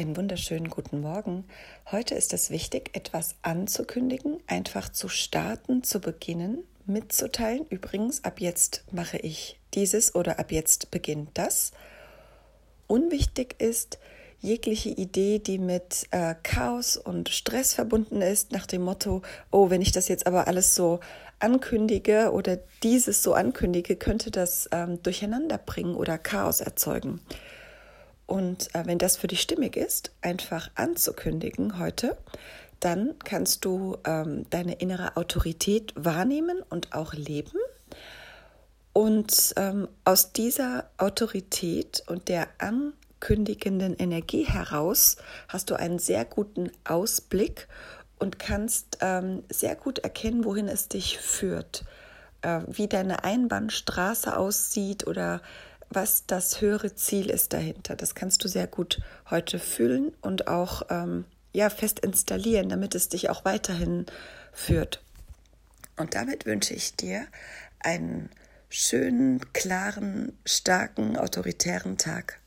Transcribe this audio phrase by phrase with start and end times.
[0.00, 1.44] Einen wunderschönen guten Morgen.
[1.90, 7.66] Heute ist es wichtig, etwas anzukündigen, einfach zu starten, zu beginnen, mitzuteilen.
[7.68, 11.72] Übrigens, ab jetzt mache ich dieses oder ab jetzt beginnt das.
[12.86, 13.98] Unwichtig ist
[14.38, 19.20] jegliche Idee, die mit äh, Chaos und Stress verbunden ist, nach dem Motto,
[19.50, 21.00] oh, wenn ich das jetzt aber alles so
[21.40, 27.20] ankündige oder dieses so ankündige, könnte das ähm, durcheinander bringen oder Chaos erzeugen.
[28.30, 32.16] Und äh, wenn das für dich stimmig ist, einfach anzukündigen heute,
[32.78, 37.58] dann kannst du ähm, deine innere Autorität wahrnehmen und auch leben.
[38.92, 45.16] Und ähm, aus dieser Autorität und der ankündigenden Energie heraus
[45.48, 47.66] hast du einen sehr guten Ausblick
[48.20, 51.84] und kannst ähm, sehr gut erkennen, wohin es dich führt,
[52.42, 55.40] äh, wie deine Einbahnstraße aussieht oder
[55.90, 57.96] was das höhere Ziel ist dahinter.
[57.96, 63.08] Das kannst du sehr gut heute fühlen und auch ähm, ja, fest installieren, damit es
[63.08, 64.06] dich auch weiterhin
[64.52, 65.02] führt.
[65.96, 67.26] Und damit wünsche ich dir
[67.80, 68.30] einen
[68.68, 72.40] schönen, klaren, starken, autoritären Tag.